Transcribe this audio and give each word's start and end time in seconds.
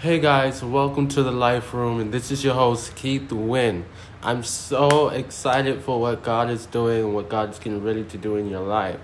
Hey 0.00 0.20
guys, 0.20 0.62
welcome 0.62 1.08
to 1.08 1.24
the 1.24 1.32
Life 1.32 1.74
Room, 1.74 1.98
and 1.98 2.14
this 2.14 2.30
is 2.30 2.44
your 2.44 2.54
host 2.54 2.94
Keith 2.94 3.32
Wynn. 3.32 3.84
I'm 4.22 4.44
so 4.44 5.08
excited 5.08 5.82
for 5.82 6.00
what 6.00 6.22
God 6.22 6.50
is 6.50 6.66
doing 6.66 7.06
and 7.06 7.14
what 7.16 7.28
God's 7.28 7.58
getting 7.58 7.82
ready 7.82 8.04
to 8.04 8.16
do 8.16 8.36
in 8.36 8.48
your 8.48 8.60
life. 8.60 9.00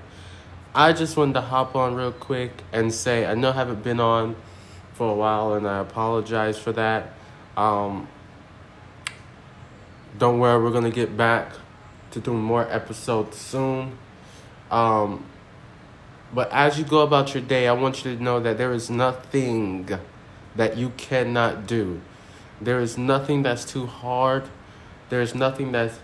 I 0.72 0.92
just 0.92 1.16
wanted 1.16 1.32
to 1.32 1.40
hop 1.40 1.74
on 1.74 1.96
real 1.96 2.12
quick 2.12 2.52
and 2.72 2.94
say 2.94 3.26
I 3.26 3.34
know 3.34 3.50
I 3.50 3.54
haven't 3.54 3.82
been 3.82 3.98
on 3.98 4.36
for 4.92 5.10
a 5.10 5.14
while, 5.16 5.54
and 5.54 5.66
I 5.66 5.80
apologize 5.80 6.60
for 6.60 6.70
that. 6.70 7.12
Um, 7.56 8.06
don't 10.16 10.38
worry, 10.38 10.62
we're 10.62 10.70
gonna 10.70 10.92
get 10.92 11.16
back 11.16 11.54
to 12.12 12.20
doing 12.20 12.40
more 12.40 12.72
episodes 12.72 13.36
soon. 13.36 13.98
Um, 14.70 15.26
but 16.32 16.52
as 16.52 16.78
you 16.78 16.84
go 16.84 17.00
about 17.00 17.34
your 17.34 17.42
day, 17.42 17.66
I 17.66 17.72
want 17.72 18.04
you 18.04 18.16
to 18.16 18.22
know 18.22 18.38
that 18.38 18.58
there 18.58 18.72
is 18.72 18.88
nothing 18.90 19.88
that 20.56 20.76
you 20.76 20.90
cannot 20.96 21.66
do. 21.66 22.00
There 22.60 22.80
is 22.80 22.96
nothing 22.96 23.42
that's 23.42 23.64
too 23.64 23.86
hard. 23.86 24.44
There 25.08 25.20
is 25.20 25.34
nothing 25.34 25.72
that's 25.72 25.98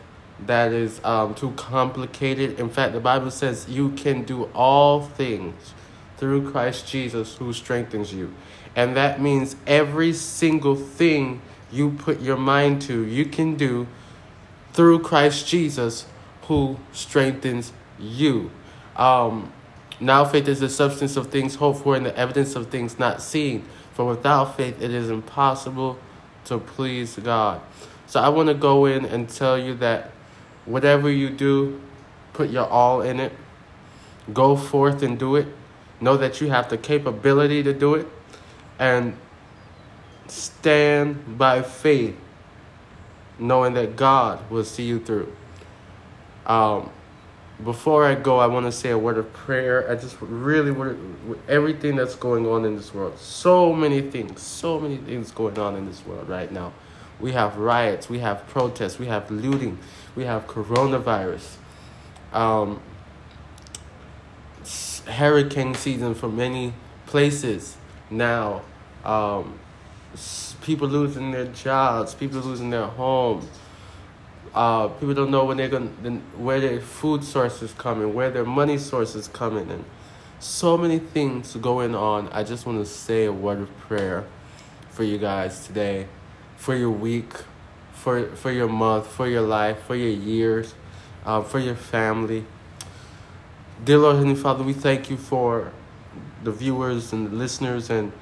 that 0.47 0.73
is 0.73 1.01
um, 1.05 1.34
too 1.34 1.51
complicated. 1.52 2.59
In 2.59 2.70
fact, 2.70 2.95
the 2.95 3.01
Bible 3.01 3.30
says 3.30 3.69
you 3.69 3.91
can 3.91 4.23
do 4.23 4.45
all 4.55 5.02
things 5.02 5.75
through 6.16 6.51
Christ 6.51 6.87
Jesus 6.87 7.37
who 7.37 7.52
strengthens 7.52 8.12
you. 8.12 8.34
And 8.77 8.97
that 8.97 9.20
means 9.20 9.56
every 9.66 10.12
single 10.12 10.77
thing 10.77 11.42
you 11.73 11.91
put 11.91 12.20
your 12.20 12.37
mind 12.37 12.83
to, 12.83 13.05
you 13.05 13.25
can 13.27 13.56
do 13.56 13.87
through 14.73 15.01
Christ 15.01 15.47
Jesus 15.47 16.06
who 16.42 16.78
strengthens 16.92 17.73
you. 17.98 18.51
Um, 18.97 19.53
now 19.98 20.25
faith 20.25 20.48
is 20.48 20.61
the 20.61 20.69
substance 20.69 21.17
of 21.17 21.28
things 21.28 21.56
hoped 21.56 21.83
for 21.83 21.97
and 21.97 22.06
the 22.06 22.17
evidence 22.17 22.56
of 22.56 22.69
things 22.69 22.98
not 22.98 23.23
seen. 23.23 23.64
For 23.93 24.07
without 24.07 24.57
faith 24.57 24.80
it 24.80 24.91
is 24.91 25.11
impossible 25.11 25.98
to 26.47 26.59
please 26.59 27.17
God. 27.17 27.61
So 28.07 28.21
I 28.21 28.29
want 28.29 28.48
to 28.48 28.55
go 28.55 28.87
in 28.87 29.05
and 29.05 29.28
tell 29.28 29.59
you 29.59 29.75
that 29.77 30.11
whatever 30.64 31.11
you 31.11 31.31
do, 31.31 31.81
put 32.33 32.51
your 32.51 32.67
all 32.67 33.03
in 33.03 33.20
it. 33.20 33.33
Go 34.33 34.56
forth 34.56 35.03
and 35.03 35.19
do 35.19 35.37
it. 35.37 35.48
Know 36.01 36.17
that 36.17 36.41
you 36.41 36.48
have 36.48 36.69
the 36.70 36.79
capability 36.79 37.62
to 37.62 37.73
do 37.73 37.95
it. 37.95 38.06
And 38.79 39.17
stand 40.27 41.36
by 41.36 41.62
faith, 41.62 42.17
knowing 43.39 43.75
that 43.75 43.97
God 43.97 44.48
will 44.51 44.64
see 44.64 44.84
you 44.84 45.01
through. 45.01 45.34
Um, 46.47 46.91
before 47.64 48.05
I 48.05 48.14
go, 48.14 48.39
I 48.39 48.47
want 48.47 48.66
to 48.66 48.72
say 48.72 48.91
a 48.91 48.98
word 48.98 49.19
of 49.19 49.33
prayer. 49.33 49.91
I 49.91 49.94
just 49.94 50.16
really 50.20 50.70
want 50.70 50.98
everything 51.48 51.97
that's 51.97 52.14
going 52.14 52.47
on 52.47 52.64
in 52.64 52.77
this 52.77 52.94
world. 52.94 53.19
So 53.19 53.72
many 53.72 54.00
things, 54.00 54.41
so 54.41 54.78
many 54.80 54.97
things 54.97 55.30
going 55.30 55.58
on 55.58 55.77
in 55.77 55.86
this 55.86 56.05
world 56.06 56.28
right 56.28 56.50
now. 56.50 56.72
We 57.19 57.33
have 57.33 57.56
riots, 57.58 58.08
we 58.08 58.20
have 58.20 58.47
protests, 58.48 58.98
we 58.98 59.06
have 59.06 59.30
looting, 59.30 59.78
we 60.17 60.25
have 60.25 60.47
coronavirus, 60.47 61.56
um, 62.33 62.80
hurricane 65.06 65.74
season 65.74 66.14
for 66.14 66.28
many 66.28 66.72
places 67.06 67.77
now. 68.08 68.62
Um, 69.05 69.58
people 70.62 70.89
losing 70.89 71.30
their 71.30 71.47
jobs, 71.47 72.14
people 72.14 72.41
losing 72.41 72.70
their 72.70 72.86
homes 72.86 73.47
uh, 74.55 74.88
people 74.88 75.14
don't 75.14 75.30
know 75.30 75.44
when 75.44 75.56
they're 75.56 75.69
going 75.69 76.22
where 76.36 76.60
their 76.60 76.80
food 76.80 77.22
source 77.22 77.62
is 77.62 77.72
coming, 77.72 78.14
where 78.14 78.30
their 78.30 78.44
money 78.44 78.78
source 78.78 79.14
is 79.14 79.28
coming, 79.28 79.70
and 79.70 79.84
so 80.41 80.77
many 80.77 80.98
things 80.98 81.55
going 81.56 81.94
on. 81.94 82.28
I 82.33 82.42
just 82.42 82.66
want 82.66 82.78
to 82.78 82.86
say 82.86 83.27
a 83.27 83.33
word 83.33 83.61
of 83.61 83.78
prayer 83.78 84.27
for 84.91 85.05
you 85.05 85.18
guys 85.18 85.66
today, 85.66 86.08
for 86.56 86.74
your 86.74 86.91
week, 86.91 87.33
for 87.92 88.34
for 88.34 88.50
your 88.50 88.68
month, 88.68 89.06
for 89.06 89.28
your 89.28 89.42
life, 89.42 89.83
for 89.83 89.94
your 89.94 90.11
years, 90.11 90.74
uh, 91.24 91.42
for 91.42 91.58
your 91.58 91.77
family. 91.77 92.45
Dear 93.84 93.98
Lord 93.98 94.17
Heavenly 94.17 94.34
Father, 94.34 94.64
we 94.64 94.73
thank 94.73 95.11
you 95.11 95.17
for 95.17 95.73
the 96.42 96.50
viewers 96.50 97.12
and 97.12 97.30
the 97.30 97.36
listeners, 97.36 97.89
and 97.89 98.12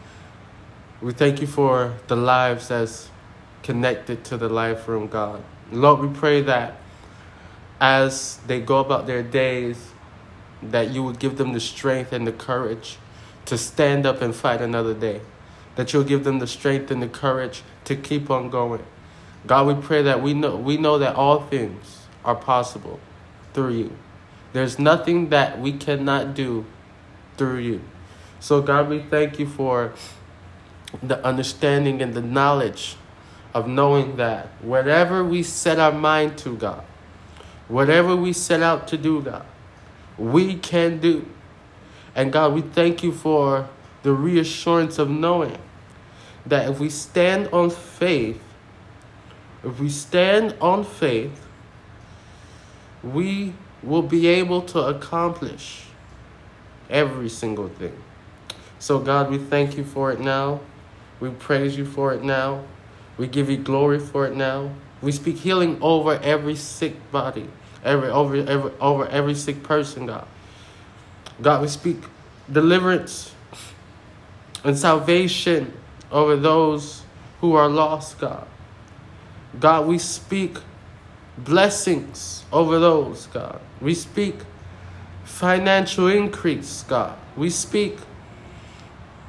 we 1.01 1.13
thank 1.13 1.41
you 1.41 1.47
for 1.47 1.95
the 2.09 2.17
lives 2.17 2.69
that's 2.69 3.09
connected 3.63 4.25
to 4.25 4.37
the 4.37 4.49
life 4.49 4.87
room, 4.89 5.09
God. 5.09 5.43
Lord, 5.71 6.01
we 6.01 6.09
pray 6.09 6.41
that 6.43 6.81
as 7.81 8.39
they 8.47 8.61
go 8.61 8.79
about 8.79 9.07
their 9.07 9.23
days, 9.23 9.91
that 10.63 10.91
you 10.91 11.03
would 11.05 11.19
give 11.19 11.37
them 11.37 11.53
the 11.53 11.61
strength 11.61 12.13
and 12.13 12.27
the 12.27 12.33
courage 12.33 12.99
to 13.45 13.57
stand 13.57 14.07
up 14.07 14.21
and 14.21 14.35
fight 14.35 14.61
another 14.61 14.95
day. 14.95 15.21
That 15.77 15.93
you'll 15.93 16.05
give 16.05 16.25
them 16.25 16.39
the 16.41 16.47
strength 16.47 16.91
and 16.91 17.01
the 17.01 17.09
courage 17.09 17.63
to 17.85 17.95
keep 17.95 18.31
on 18.31 18.51
going. 18.51 18.85
God, 19.47 19.67
we 19.67 19.75
pray 19.75 20.03
that 20.03 20.21
we 20.23 20.35
know 20.35 20.57
we 20.57 20.77
know 20.77 20.99
that 20.99 21.15
all 21.15 21.43
things 21.43 22.07
are 22.25 22.35
possible 22.35 22.99
through 23.55 23.75
you. 23.75 23.97
There's 24.53 24.79
nothing 24.79 25.29
that 25.29 25.61
we 25.61 25.73
cannot 25.73 26.35
do 26.35 26.65
through 27.37 27.59
you. 27.59 27.81
So 28.41 28.61
God, 28.61 28.89
we 28.89 29.01
thank 29.01 29.39
you 29.39 29.47
for 29.47 29.95
the 31.03 31.25
understanding 31.25 32.03
and 32.03 32.15
the 32.15 32.23
knowledge 32.23 32.97
of 33.59 33.67
knowing 33.67 34.15
that 34.17 34.47
whatever 34.63 35.25
we 35.25 35.43
set 35.43 35.81
our 35.81 35.91
mind 35.91 36.39
to, 36.39 36.57
God, 36.57 36.85
whatever 37.67 38.15
we 38.15 38.33
set 38.33 38.63
out 38.63 38.87
to 38.89 38.97
do, 38.97 39.21
God, 39.21 39.45
we 40.17 40.55
can 40.55 41.01
do. 41.01 41.27
And 42.15 42.33
God, 42.33 42.55
we 42.55 42.61
thank 42.61 43.03
you 43.03 43.11
for 43.11 43.69
the 44.05 44.13
reassurance 44.13 45.01
of 45.01 45.11
knowing 45.11 45.59
that 46.47 46.71
if 46.71 46.79
we 46.79 46.89
stand 46.89 47.49
on 47.49 47.71
faith, 47.71 48.41
if 49.65 49.81
we 49.81 49.89
stand 49.89 50.55
on 50.61 50.85
faith, 50.85 51.45
we 53.03 53.55
will 53.83 54.03
be 54.03 54.29
able 54.29 54.63
to 54.63 54.79
accomplish 54.79 55.87
every 56.89 57.29
single 57.29 57.69
thing. 57.69 58.01
So, 58.79 59.01
God, 59.01 59.33
we 59.33 59.39
thank 59.39 59.77
you 59.77 59.83
for 59.83 60.13
it 60.13 60.21
now. 60.21 60.61
We 61.19 61.31
praise 61.31 61.77
you 61.77 61.85
for 61.85 62.15
it 62.15 62.23
now. 62.23 62.63
We 63.19 63.27
give 63.27 63.51
you 63.51 63.57
glory 63.57 63.99
for 63.99 64.27
it 64.27 64.35
now. 64.35 64.71
We 65.03 65.13
speak 65.13 65.37
healing 65.37 65.79
over 65.81 66.15
every 66.15 66.57
sick 66.57 66.95
body, 67.13 67.49
every 67.85 68.09
over 68.09 68.37
every 68.37 68.73
over 68.81 69.07
every 69.09 69.35
sick 69.35 69.63
person, 69.63 70.07
God. 70.07 70.27
God, 71.43 71.63
we 71.63 71.69
speak 71.69 71.99
deliverance 72.51 73.35
and 74.65 74.77
salvation 74.77 75.73
over 76.11 76.37
those 76.37 77.03
who 77.41 77.55
are 77.55 77.69
lost, 77.69 78.19
God. 78.19 78.47
God, 79.61 79.87
we 79.87 79.99
speak 79.99 80.59
blessings 81.39 82.45
over 82.53 82.79
those, 82.79 83.27
God. 83.27 83.61
We 83.81 83.95
speak 83.95 84.37
financial 85.25 86.09
increase, 86.09 86.85
God. 86.89 87.17
We 87.37 87.51
speak 87.51 87.99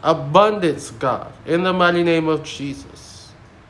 abundance, 0.02 0.92
God, 0.92 1.32
in 1.46 1.64
the 1.64 1.74
mighty 1.74 2.04
name 2.04 2.28
of 2.28 2.44
Jesus. 2.44 3.09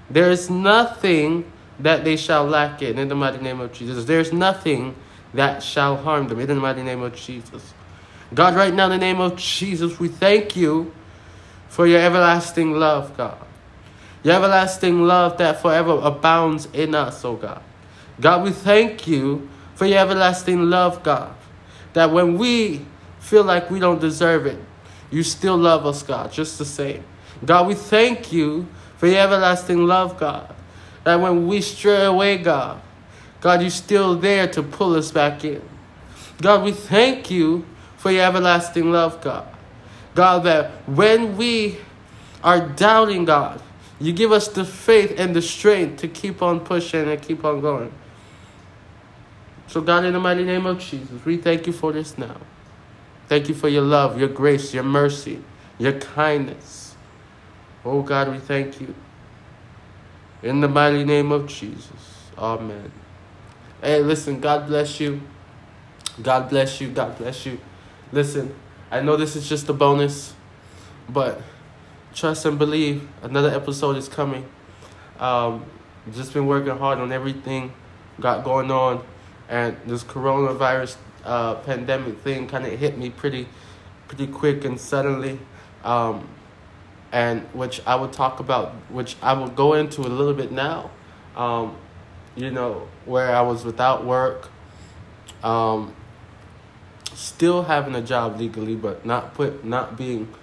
There 0.10 0.32
is 0.32 0.50
nothing 0.50 1.52
that 1.80 2.04
they 2.04 2.18
shall 2.18 2.46
lack 2.46 2.82
in, 2.82 2.98
in 2.98 3.08
the 3.08 3.16
mighty 3.16 3.38
name 3.38 3.60
of 3.60 3.72
Jesus. 3.72 4.06
There's 4.06 4.34
nothing 4.34 4.96
that 5.34 5.62
shall 5.64 5.96
harm 5.96 6.28
them, 6.28 6.40
in 6.40 6.48
the 6.48 6.56
mighty 6.56 6.84
name 6.84 7.02
of 7.02 7.16
Jesus. 7.16 7.74
God, 8.34 8.56
right 8.56 8.74
now, 8.74 8.86
in 8.86 8.92
the 8.92 8.98
name 8.98 9.22
of 9.22 9.36
Jesus, 9.38 10.00
we 10.00 10.08
thank 10.08 10.56
you 10.56 10.92
for 11.68 11.88
your 11.88 12.00
everlasting 12.00 12.74
love, 12.74 13.16
God. 13.16 13.38
Your 14.24 14.36
everlasting 14.36 15.04
love 15.04 15.38
that 15.38 15.62
forever 15.62 16.00
abounds 16.04 16.68
in 16.74 16.94
us, 16.94 17.24
oh 17.24 17.36
God. 17.36 17.62
God, 18.20 18.44
we 18.44 18.52
thank 18.52 19.08
you 19.08 19.48
for 19.76 19.86
your 19.86 20.00
everlasting 20.00 20.70
love, 20.70 21.04
God. 21.04 21.34
That 21.94 22.12
when 22.12 22.38
we 22.38 22.86
feel 23.20 23.44
like 23.44 23.72
we 23.72 23.80
don't 23.80 24.02
deserve 24.02 24.46
it, 24.46 24.60
you 25.10 25.24
still 25.24 25.58
love 25.58 25.86
us, 25.86 26.04
God, 26.04 26.32
just 26.32 26.58
the 26.58 26.66
same. 26.66 27.04
God, 27.46 27.68
we 27.68 27.74
thank 27.74 28.34
you 28.34 28.68
for 29.00 29.08
your 29.08 29.20
everlasting 29.20 29.88
love, 29.88 30.20
God. 30.20 30.54
That 31.06 31.22
when 31.22 31.48
we 31.48 31.62
stray 31.62 32.04
away, 32.04 32.38
God, 32.38 32.82
God, 33.40 33.62
you're 33.62 33.70
still 33.70 34.16
there 34.16 34.46
to 34.50 34.62
pull 34.62 34.94
us 34.96 35.10
back 35.10 35.46
in. 35.46 35.62
God, 36.42 36.66
we 36.66 36.74
thank 36.74 37.32
you 37.32 37.66
for 37.96 38.12
your 38.12 38.26
everlasting 38.26 38.92
love, 38.92 39.22
God. 39.22 39.48
God, 40.16 40.44
that 40.44 40.72
when 40.86 41.38
we 41.38 41.78
are 42.44 42.68
doubting, 42.68 43.24
God, 43.24 43.62
you 44.02 44.12
give 44.12 44.34
us 44.34 44.50
the 44.50 44.66
faith 44.66 45.18
and 45.18 45.34
the 45.34 45.42
strength 45.42 46.02
to 46.02 46.10
keep 46.10 46.42
on 46.42 46.60
pushing 46.60 47.08
and 47.08 47.22
keep 47.22 47.46
on 47.46 47.62
going. 47.62 47.94
So, 49.68 49.80
God, 49.80 50.04
in 50.04 50.12
the 50.12 50.20
mighty 50.20 50.44
name 50.44 50.66
of 50.66 50.80
Jesus, 50.80 51.24
we 51.24 51.38
thank 51.38 51.68
you 51.68 51.74
for 51.74 51.94
this 51.94 52.18
now. 52.18 52.36
Thank 53.30 53.48
you 53.48 53.56
for 53.56 53.70
your 53.70 53.84
love, 53.84 54.20
your 54.20 54.28
grace, 54.28 54.74
your 54.74 54.84
mercy, 54.84 55.42
your 55.78 55.94
kindness. 55.94 56.79
Oh 57.86 58.02
God, 58.02 58.32
we 58.32 58.40
thank 58.40 58.82
you. 58.82 58.94
In 60.44 60.62
the 60.62 60.68
mighty 60.68 61.04
name 61.04 61.32
of 61.32 61.48
Jesus. 61.48 62.30
Amen. 62.38 62.92
Hey, 63.82 64.02
listen, 64.02 64.40
God 64.40 64.68
bless 64.68 65.00
you. 65.00 65.22
God 66.22 66.50
bless 66.50 66.82
you. 66.82 66.90
God 66.90 67.18
bless 67.18 67.46
you. 67.46 67.60
Listen, 68.12 68.54
I 68.92 69.02
know 69.02 69.16
this 69.16 69.36
is 69.36 69.48
just 69.48 69.70
a 69.70 69.74
bonus, 69.74 70.34
but 71.08 71.42
trust 72.14 72.46
and 72.46 72.58
believe. 72.58 73.08
Another 73.22 73.50
episode 73.50 73.96
is 73.98 74.08
coming. 74.08 74.46
Um, 75.20 75.66
just 76.14 76.34
been 76.34 76.48
working 76.48 76.78
hard 76.78 77.00
on 77.00 77.12
everything 77.12 77.74
got 78.20 78.44
going 78.44 78.72
on, 78.72 79.04
and 79.48 79.78
this 79.86 80.04
coronavirus 80.04 80.98
uh, 81.24 81.56
pandemic 81.56 82.20
thing 82.20 82.48
kind 82.48 82.66
of 82.66 82.78
hit 82.80 82.98
me 82.98 83.10
pretty, 83.10 83.48
pretty 84.08 84.28
quick 84.28 84.66
and 84.66 84.80
suddenly. 84.80 85.40
Um, 85.84 86.28
and 87.12 87.42
which 87.54 87.82
I 87.86 87.96
will 87.96 88.10
talk 88.10 88.40
about, 88.40 88.74
which 88.90 89.16
I 89.22 89.34
will 89.34 89.48
go 89.48 89.74
into 89.74 90.02
a 90.02 90.10
little 90.10 90.34
bit 90.34 90.52
now. 90.52 90.92
Um, 91.36 91.76
you 92.36 92.52
know, 92.52 92.88
where 93.06 93.36
I 93.36 93.42
was 93.42 93.66
without 93.66 94.06
work, 94.06 94.50
um, 95.44 95.96
still 97.14 97.64
having 97.64 97.96
a 97.96 98.02
job 98.02 98.40
legally, 98.40 98.76
but 98.76 99.06
not 99.06 99.34
put, 99.34 99.66
not 99.66 99.98
being 99.98 100.34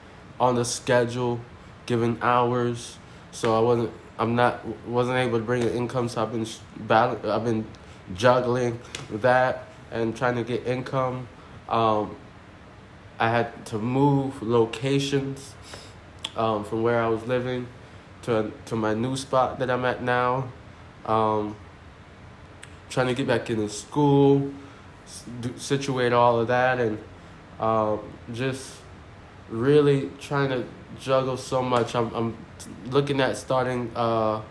on 0.40 0.56
the 0.56 0.64
schedule, 0.64 1.40
given 1.86 2.18
hours. 2.20 2.98
So 3.30 3.56
I 3.56 3.60
wasn't, 3.60 3.92
I'm 4.18 4.34
not, 4.34 4.66
wasn't 4.86 5.18
able 5.18 5.38
to 5.38 5.44
bring 5.44 5.62
an 5.62 5.70
income. 5.70 6.08
So 6.08 6.22
I've 6.22 6.32
been 6.32 6.46
battling, 6.80 7.30
I've 7.30 7.44
been 7.44 7.66
juggling 8.14 8.80
that 9.10 9.68
and 9.90 10.16
trying 10.16 10.36
to 10.36 10.44
get 10.44 10.66
income. 10.66 11.28
Um, 11.68 12.16
I 13.18 13.30
had 13.30 13.64
to 13.66 13.78
move 13.78 14.42
locations 14.42 15.54
um, 16.36 16.64
from 16.64 16.82
where 16.82 17.02
I 17.02 17.08
was 17.08 17.26
living 17.26 17.66
to 18.22 18.52
to 18.66 18.76
my 18.76 18.94
new 18.94 19.16
spot 19.16 19.58
that 19.58 19.70
I'm 19.70 19.84
at 19.84 20.02
now. 20.02 20.48
Um, 21.04 21.56
trying 22.88 23.08
to 23.08 23.14
get 23.14 23.26
back 23.26 23.48
into 23.50 23.68
school, 23.68 24.52
situate 25.56 26.12
all 26.12 26.40
of 26.40 26.48
that, 26.48 26.78
and 26.80 26.98
um, 27.60 28.00
just 28.32 28.76
really 29.48 30.10
trying 30.20 30.50
to 30.50 30.64
juggle 31.00 31.36
so 31.36 31.62
much. 31.62 31.94
I'm 31.94 32.12
I'm 32.14 32.36
looking 32.86 33.20
at 33.20 33.36
starting 33.36 33.90
uh, 33.94 34.42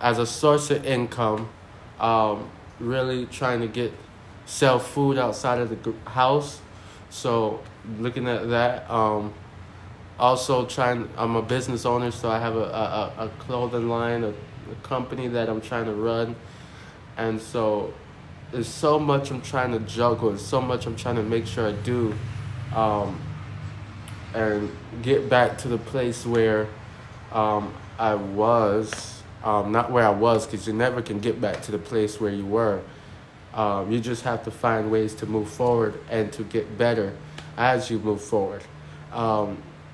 as 0.00 0.18
a 0.18 0.26
source 0.26 0.70
of 0.70 0.84
income. 0.84 1.48
Um, 1.98 2.50
really 2.78 3.24
trying 3.26 3.60
to 3.60 3.68
get 3.68 3.90
sell 4.44 4.78
food 4.78 5.16
outside 5.16 5.58
of 5.58 5.70
the 5.70 5.94
house. 6.10 6.60
So 7.08 7.60
looking 7.98 8.28
at 8.28 8.50
that. 8.50 8.90
Um, 8.90 9.32
also 10.18 10.66
trying. 10.66 11.08
I'm 11.16 11.36
a 11.36 11.42
business 11.42 11.84
owner, 11.84 12.10
so 12.10 12.30
I 12.30 12.38
have 12.38 12.56
a 12.56 12.60
a, 13.18 13.24
a 13.26 13.28
clothing 13.38 13.88
line, 13.88 14.24
a, 14.24 14.30
a 14.30 14.74
company 14.82 15.28
that 15.28 15.48
I'm 15.48 15.60
trying 15.60 15.86
to 15.86 15.94
run, 15.94 16.36
and 17.16 17.40
so 17.40 17.92
there's 18.52 18.68
so 18.68 18.98
much 18.98 19.30
I'm 19.30 19.42
trying 19.42 19.72
to 19.72 19.80
juggle, 19.80 20.30
and 20.30 20.40
so 20.40 20.60
much 20.60 20.86
I'm 20.86 20.96
trying 20.96 21.16
to 21.16 21.22
make 21.22 21.46
sure 21.46 21.68
I 21.68 21.72
do, 21.72 22.14
um, 22.74 23.20
and 24.34 24.70
get 25.02 25.28
back 25.28 25.58
to 25.58 25.68
the 25.68 25.78
place 25.78 26.24
where 26.26 26.68
um, 27.32 27.74
I 27.98 28.14
was. 28.14 29.12
Um, 29.44 29.70
not 29.70 29.92
where 29.92 30.04
I 30.04 30.10
was, 30.10 30.44
because 30.44 30.66
you 30.66 30.72
never 30.72 31.00
can 31.00 31.20
get 31.20 31.40
back 31.40 31.62
to 31.62 31.70
the 31.70 31.78
place 31.78 32.20
where 32.20 32.32
you 32.32 32.44
were. 32.44 32.80
Um, 33.54 33.92
you 33.92 34.00
just 34.00 34.24
have 34.24 34.42
to 34.44 34.50
find 34.50 34.90
ways 34.90 35.14
to 35.16 35.26
move 35.26 35.48
forward 35.48 35.94
and 36.10 36.32
to 36.32 36.42
get 36.42 36.76
better 36.76 37.16
as 37.56 37.88
you 37.88 38.00
move 38.00 38.20
forward. 38.20 38.62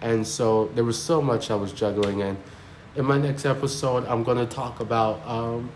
And 0.02 0.26
so 0.26 0.66
there 0.74 0.84
was 0.84 1.00
so 1.00 1.22
much 1.22 1.50
I 1.50 1.54
was 1.54 1.72
juggling. 1.72 2.22
And 2.22 2.36
in 2.96 3.04
my 3.04 3.18
next 3.18 3.46
episode, 3.46 4.04
I'm 4.06 4.24
going 4.24 4.38
to 4.38 4.46
talk 4.46 4.80
about 4.80 5.24
um, 5.26 5.70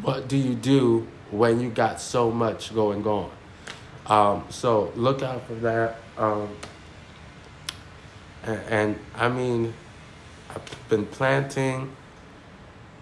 what 0.00 0.28
do 0.28 0.36
you 0.36 0.54
do 0.54 1.06
when 1.30 1.60
you 1.60 1.70
got 1.70 2.00
so 2.00 2.30
much 2.30 2.74
going 2.74 3.06
on. 3.06 3.30
Um, 4.06 4.44
so 4.48 4.92
look 4.96 5.22
out 5.22 5.46
for 5.46 5.54
that. 5.56 5.98
Um, 6.16 6.48
and, 8.44 8.60
and 8.68 8.98
I 9.14 9.28
mean, 9.28 9.74
I've 10.50 10.88
been 10.88 11.06
planting 11.06 11.94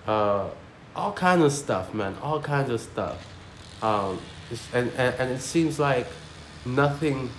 uh, 0.06 0.48
all 0.94 1.12
kinds 1.12 1.44
of 1.44 1.52
stuff, 1.52 1.94
man. 1.94 2.16
All 2.22 2.40
kinds 2.40 2.70
of 2.70 2.80
stuff. 2.80 3.26
Um, 3.82 4.20
and, 4.72 4.90
and, 4.96 5.14
and 5.14 5.30
it 5.30 5.40
seems 5.40 5.78
like 5.78 6.06
nothing 6.66 7.30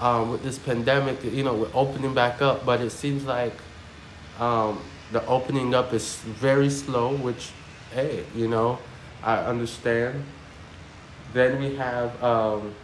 um, 0.00 0.30
with 0.30 0.42
this 0.42 0.58
pandemic, 0.58 1.22
you 1.24 1.44
know, 1.44 1.54
we're 1.54 1.70
opening 1.74 2.14
back 2.14 2.42
up, 2.42 2.64
but 2.64 2.80
it 2.80 2.90
seems 2.90 3.24
like 3.24 3.54
um, 4.38 4.80
the 5.12 5.24
opening 5.26 5.74
up 5.74 5.92
is 5.92 6.16
very 6.16 6.70
slow, 6.70 7.14
which, 7.16 7.50
hey, 7.92 8.24
you 8.34 8.48
know, 8.48 8.78
I 9.22 9.36
understand. 9.38 10.24
Then 11.32 11.60
we 11.60 11.76
have 11.76 12.22
um, 12.22 12.74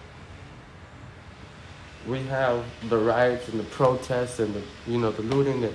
we 2.07 2.23
have 2.25 2.65
the 2.89 2.99
riots 2.99 3.49
and 3.49 3.59
the 3.59 3.65
protests 3.65 4.39
and 4.39 4.55
the 4.55 4.63
you 4.87 4.99
know 4.99 5.11
the 5.11 5.23
looting 5.23 5.63
that 5.63 5.73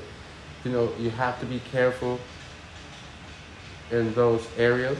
you 0.63 0.71
know, 0.71 0.91
you 0.99 1.09
have 1.11 1.39
to 1.39 1.45
be 1.45 1.59
careful 1.71 2.19
in 3.89 4.13
those 4.13 4.47
areas. 4.57 4.97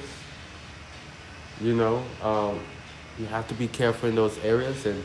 You 1.61 1.75
know, 1.75 2.03
um, 2.23 2.59
you 3.19 3.25
have 3.27 3.47
to 3.49 3.53
be 3.53 3.67
careful 3.67 4.09
in 4.09 4.15
those 4.15 4.37
areas, 4.39 4.85
and 4.85 5.03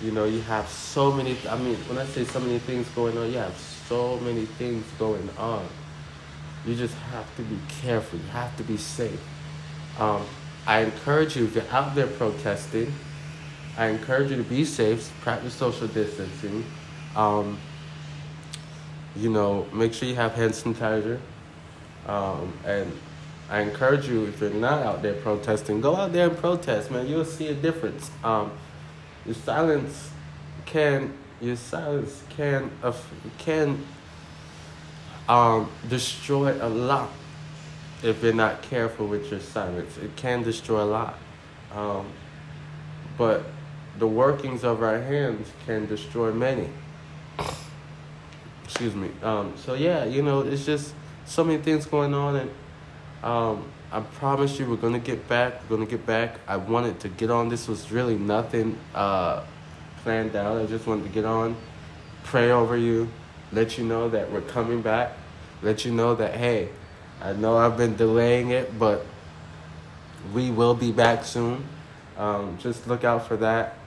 you 0.00 0.12
know, 0.12 0.24
you 0.24 0.40
have 0.42 0.68
so 0.68 1.12
many. 1.12 1.36
I 1.48 1.58
mean, 1.58 1.76
when 1.88 1.98
I 1.98 2.06
say 2.06 2.24
so 2.24 2.40
many 2.40 2.58
things 2.60 2.88
going 2.90 3.18
on, 3.18 3.30
you 3.30 3.38
have 3.38 3.56
so 3.56 4.18
many 4.18 4.44
things 4.44 4.84
going 4.98 5.28
on. 5.36 5.66
You 6.64 6.74
just 6.76 6.94
have 7.12 7.34
to 7.36 7.42
be 7.42 7.58
careful. 7.82 8.18
You 8.18 8.28
have 8.28 8.56
to 8.58 8.62
be 8.62 8.76
safe. 8.76 9.20
Um, 9.98 10.24
I 10.66 10.80
encourage 10.80 11.36
you 11.36 11.44
if 11.44 11.54
you're 11.54 11.64
out 11.70 11.94
there 11.94 12.06
protesting. 12.06 12.92
I 13.76 13.86
encourage 13.86 14.30
you 14.30 14.36
to 14.36 14.42
be 14.42 14.64
safe, 14.64 15.12
practice 15.20 15.54
social 15.54 15.86
distancing. 15.88 16.64
Um, 17.16 17.58
you 19.16 19.30
know, 19.30 19.66
make 19.72 19.94
sure 19.94 20.08
you 20.08 20.14
have 20.16 20.34
hand 20.34 20.52
sanitizer. 20.52 21.18
Um, 22.06 22.52
and 22.64 22.92
I 23.50 23.60
encourage 23.60 24.08
you, 24.08 24.26
if 24.26 24.40
you're 24.40 24.50
not 24.50 24.82
out 24.84 25.02
there 25.02 25.14
protesting, 25.14 25.80
go 25.80 25.96
out 25.96 26.12
there 26.12 26.28
and 26.28 26.36
protest, 26.36 26.90
man. 26.90 27.06
You'll 27.06 27.24
see 27.24 27.48
a 27.48 27.54
difference. 27.54 28.10
Um, 28.22 28.52
your 29.28 29.34
silence 29.34 30.10
can, 30.64 31.12
your 31.38 31.56
silence 31.56 32.22
can, 32.30 32.70
can 33.36 33.84
um, 35.28 35.70
destroy 35.90 36.56
a 36.64 36.68
lot 36.68 37.10
if 38.02 38.22
you're 38.22 38.32
not 38.32 38.62
careful 38.62 39.06
with 39.06 39.30
your 39.30 39.40
silence. 39.40 39.98
It 39.98 40.16
can 40.16 40.42
destroy 40.42 40.82
a 40.82 40.86
lot. 40.86 41.18
Um, 41.74 42.06
but 43.18 43.44
the 43.98 44.06
workings 44.06 44.64
of 44.64 44.82
our 44.82 44.98
hands 44.98 45.52
can 45.66 45.84
destroy 45.84 46.32
many. 46.32 46.70
Excuse 48.64 48.94
me. 48.94 49.10
Um, 49.22 49.52
so 49.56 49.74
yeah, 49.74 50.06
you 50.06 50.22
know, 50.22 50.40
it's 50.40 50.64
just 50.64 50.94
so 51.26 51.44
many 51.44 51.60
things 51.60 51.84
going 51.84 52.14
on, 52.14 52.36
and 52.36 52.50
um, 53.22 53.64
I 53.90 54.00
promise 54.00 54.58
you, 54.58 54.68
we're 54.68 54.76
gonna 54.76 54.98
get 54.98 55.26
back. 55.28 55.62
We're 55.62 55.76
gonna 55.76 55.88
get 55.88 56.04
back. 56.04 56.40
I 56.46 56.56
wanted 56.56 57.00
to 57.00 57.08
get 57.08 57.30
on. 57.30 57.48
This 57.48 57.68
was 57.68 57.90
really 57.90 58.16
nothing 58.16 58.78
uh, 58.94 59.44
planned 60.02 60.36
out. 60.36 60.60
I 60.60 60.66
just 60.66 60.86
wanted 60.86 61.04
to 61.04 61.08
get 61.08 61.24
on, 61.24 61.56
pray 62.24 62.50
over 62.50 62.76
you, 62.76 63.08
let 63.50 63.78
you 63.78 63.84
know 63.84 64.10
that 64.10 64.30
we're 64.30 64.42
coming 64.42 64.82
back, 64.82 65.12
let 65.62 65.86
you 65.86 65.92
know 65.92 66.14
that 66.16 66.34
hey, 66.34 66.68
I 67.22 67.32
know 67.32 67.56
I've 67.56 67.76
been 67.78 67.96
delaying 67.96 68.50
it, 68.50 68.78
but 68.78 69.06
we 70.34 70.50
will 70.50 70.74
be 70.74 70.92
back 70.92 71.24
soon. 71.24 71.64
Um, 72.18 72.58
just 72.58 72.86
look 72.86 73.04
out 73.04 73.26
for 73.26 73.36
that. 73.38 73.78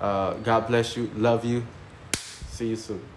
Uh, 0.00 0.34
God 0.34 0.66
bless 0.66 0.96
you. 0.96 1.10
Love 1.14 1.44
you. 1.44 1.64
See 2.16 2.68
you 2.68 2.76
soon. 2.76 3.13